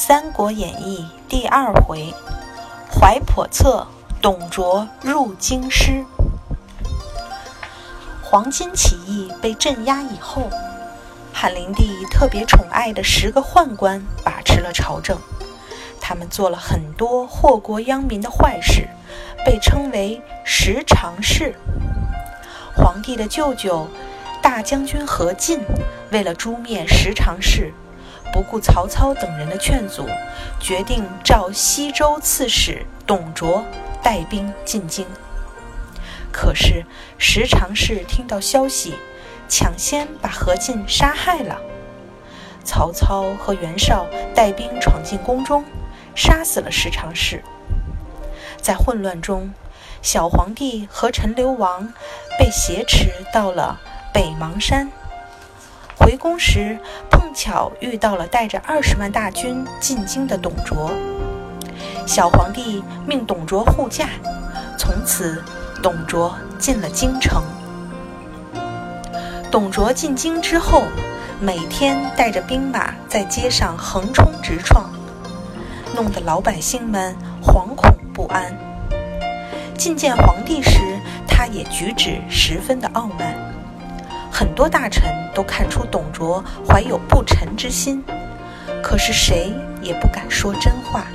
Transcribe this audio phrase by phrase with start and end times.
[0.00, 2.14] 三国演义》第二回，
[2.88, 3.84] 怀叵测，
[4.22, 6.04] 董卓入京师。
[8.22, 10.48] 黄巾起义被镇压以后，
[11.32, 15.18] 汉灵帝特别宠爱的十个宦官把持了朝政，
[16.00, 18.88] 他们做了很多祸国殃民的坏事，
[19.44, 21.56] 被称为十常侍。
[22.72, 23.88] 皇帝的舅舅
[24.40, 25.58] 大将军何进，
[26.12, 27.74] 为了诛灭十常侍。
[28.32, 30.06] 不顾曹操等人的劝阻，
[30.60, 33.64] 决定召西州刺史董卓
[34.02, 35.06] 带兵进京。
[36.30, 36.84] 可是
[37.18, 38.94] 十常侍听到消息，
[39.48, 41.58] 抢先把何进杀害了。
[42.64, 45.64] 曹操和袁绍带兵闯进宫中，
[46.14, 47.42] 杀死了十常侍。
[48.60, 49.52] 在混乱中，
[50.02, 51.92] 小皇帝和陈留王
[52.38, 53.80] 被挟持到了
[54.12, 54.90] 北邙山。
[55.98, 56.78] 回宫时，
[57.10, 60.92] 碰巧遇到了带着二十万大军进京的董卓。
[62.06, 64.08] 小皇帝命董卓护驾，
[64.78, 65.42] 从此
[65.82, 67.42] 董卓进了京城。
[69.50, 70.84] 董卓进京之后，
[71.40, 74.88] 每天带着兵马在街上横冲直撞，
[75.94, 78.56] 弄得老百姓们惶恐不安。
[79.76, 80.78] 觐见皇帝时，
[81.26, 83.47] 他也举止十分的傲慢。
[84.38, 88.04] 很多大臣都看出董卓怀有不臣之心，
[88.80, 91.06] 可是谁也不敢说真话。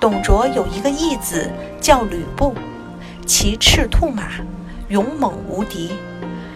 [0.00, 2.54] 董卓有一个义子叫吕布，
[3.26, 4.30] 骑赤兔马，
[4.88, 5.92] 勇猛无敌，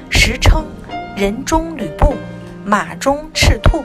[0.09, 0.65] 时称
[1.15, 2.15] “人中吕布，
[2.65, 3.85] 马中赤兔”。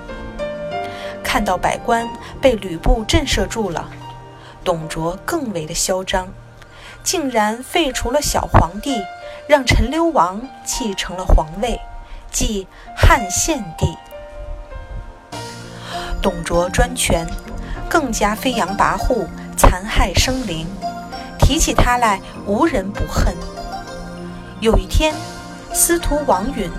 [1.22, 2.08] 看到百官
[2.42, 3.92] 被吕布震慑住了，
[4.64, 6.30] 董卓更为的嚣张，
[7.04, 8.96] 竟然废除了小皇帝。
[9.48, 11.80] 让陈留王继承了皇位，
[12.32, 13.88] 即汉献帝。
[16.22, 17.26] 董卓专权，
[17.90, 19.26] 更加飞扬跋扈，
[19.58, 20.68] 残害生灵。
[21.40, 23.36] 提起他来，无人不恨。
[24.60, 25.14] 有一天，
[25.74, 26.70] 司徒王允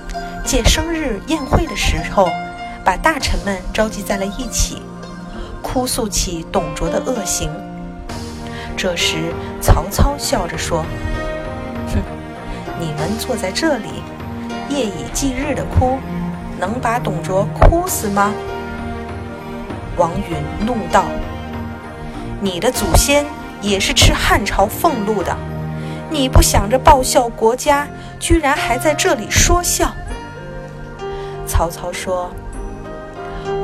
[0.45, 2.29] 借生日宴会的时候，
[2.85, 4.81] 把大臣们召集在了一起，
[5.61, 7.51] 哭诉起董卓的恶行。
[8.77, 10.85] 这时，曹操笑着说。
[12.83, 14.03] 你们坐在这里，
[14.69, 16.01] 夜以继日的哭，
[16.59, 18.33] 能把董卓哭死吗？
[19.97, 21.05] 王允怒道
[22.43, 23.25] ：“你的祖先
[23.61, 25.37] 也是吃汉朝俸禄的，
[26.11, 27.87] 你不想着报效国家，
[28.19, 29.95] 居然还在这里说笑。”
[31.47, 32.33] 曹操说：“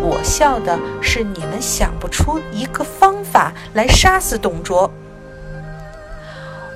[0.01, 4.89] 我笑的是你们想不出一个方法来杀死董卓。”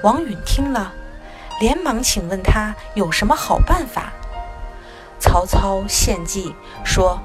[0.03, 0.92] 王允听了。
[1.61, 4.13] 连忙请问他有什么好办法。
[5.21, 6.55] 曹操献计
[6.85, 7.21] 说：“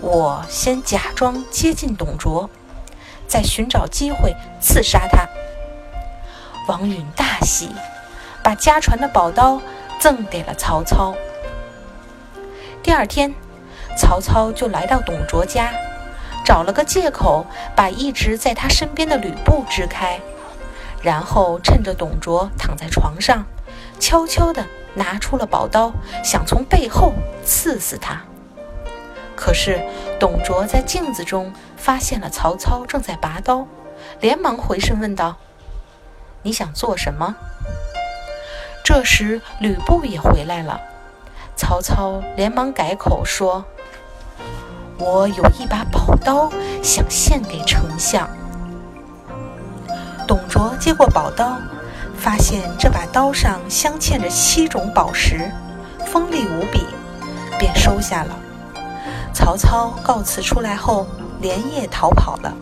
[0.00, 2.48] 我先假装接近董卓，
[3.26, 5.28] 再寻找机会刺杀他。”
[6.68, 7.70] 王允大喜，
[8.44, 9.60] 把家传的宝刀
[9.98, 11.12] 赠给了曹操。
[12.82, 13.34] 第二天，
[13.96, 15.72] 曹操就来到董卓家，
[16.44, 17.44] 找了个借口
[17.74, 20.20] 把一直在他身边的吕布支开。
[21.02, 23.44] 然后趁着董卓躺在床上，
[23.98, 28.22] 悄悄地拿出了宝刀，想从背后刺死他。
[29.34, 29.80] 可是
[30.18, 33.66] 董卓在镜子中发现了曹操正在拔刀，
[34.20, 35.38] 连忙回身问道
[36.42, 37.36] ：“你想做什么？”
[38.84, 40.80] 这时吕布也回来了，
[41.56, 43.64] 曹操连忙改口说
[44.98, 46.50] ：“我有一把宝刀，
[46.82, 48.28] 想献给丞相。”
[50.50, 51.56] 卓接过宝刀，
[52.18, 55.48] 发现这把刀上镶嵌着七种宝石，
[56.04, 56.84] 锋利无比，
[57.56, 58.36] 便收下了。
[59.32, 61.06] 曹操告辞出来后，
[61.40, 62.52] 连夜逃跑了。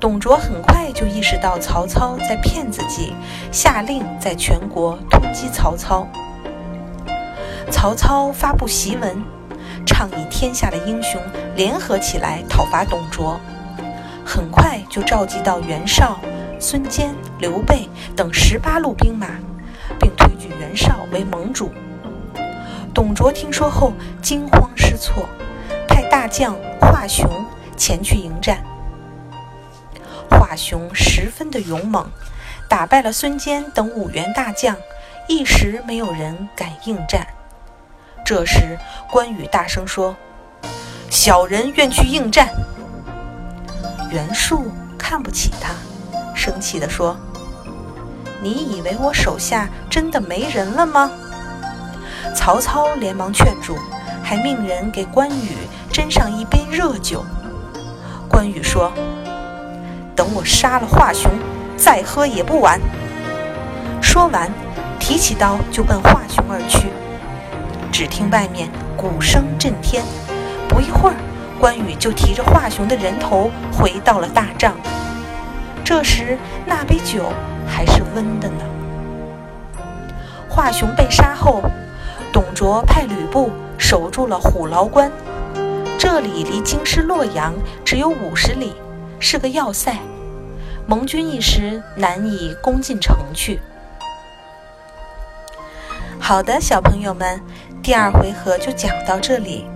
[0.00, 3.14] 董卓很快就意识到曹操在骗自己，
[3.52, 6.06] 下令在全国通缉曹操。
[7.70, 9.22] 曹操发布檄文，
[9.86, 11.20] 倡议天下的英雄
[11.54, 13.38] 联合起来讨伐董卓。
[14.24, 16.18] 很快就召集到袁绍。
[16.60, 19.28] 孙坚、刘备等十八路兵马，
[19.98, 21.72] 并推举袁绍为盟主。
[22.92, 25.26] 董卓听说后惊慌失措，
[25.88, 27.28] 派大将华雄
[27.78, 28.62] 前去迎战。
[30.28, 32.06] 华雄十分的勇猛，
[32.68, 34.76] 打败了孙坚等五员大将，
[35.28, 37.26] 一时没有人敢应战。
[38.22, 38.78] 这时
[39.10, 40.14] 关羽大声说
[41.08, 42.50] ：“小人愿去应战。”
[44.12, 45.72] 袁术看不起他。
[46.40, 47.14] 生气地说
[48.40, 51.10] ：“你以为我手下真的没人了吗？”
[52.34, 53.76] 曹操连忙劝住，
[54.22, 55.54] 还命人给关羽
[55.92, 57.22] 斟上一杯热酒。
[58.26, 58.90] 关羽说
[60.16, 61.30] ：“等我杀了华雄，
[61.76, 62.80] 再喝也不晚。”
[64.00, 64.50] 说完，
[64.98, 66.88] 提起刀就奔华雄而去。
[67.92, 70.02] 只听外面鼓声震天，
[70.70, 71.16] 不一会儿，
[71.60, 74.74] 关羽就提着华雄的人头回到了大帐。
[75.90, 77.32] 这时，那杯酒
[77.66, 78.64] 还是温的呢。
[80.48, 81.64] 华雄被杀后，
[82.32, 85.10] 董卓派吕布守住了虎牢关。
[85.98, 87.52] 这里离京师洛阳
[87.84, 88.72] 只有五十里，
[89.18, 89.96] 是个要塞，
[90.86, 93.58] 盟军一时难以攻进城去。
[96.20, 97.40] 好的，小朋友们，
[97.82, 99.66] 第二回合就讲到这里。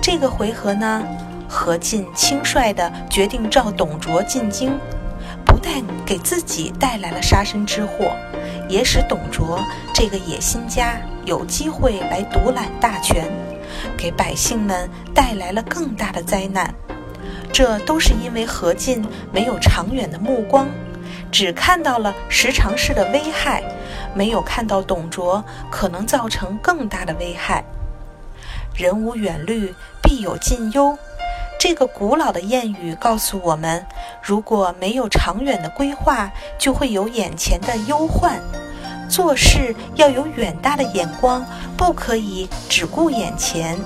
[0.00, 1.02] 这个回合呢，
[1.48, 4.78] 何进轻率地决定召董卓进京，
[5.68, 8.14] 但给自己带来了杀身之祸，
[8.68, 9.60] 也使董卓
[9.92, 13.26] 这个野心家有机会来独揽大权，
[13.98, 16.72] 给百姓们带来了更大的灾难。
[17.52, 20.68] 这都是因为何进没有长远的目光，
[21.32, 23.60] 只看到了十常侍的危害。
[24.14, 27.64] 没有看到董卓可能造成更大的危害。
[28.72, 30.96] 人无远虑，必有近忧。
[31.68, 33.84] 这个古老的谚语告诉我们：
[34.22, 38.40] 如果没有长远的规划，就会有眼前的忧患。
[39.08, 41.44] 做事要有远大的眼光，
[41.76, 43.76] 不可以只顾眼前。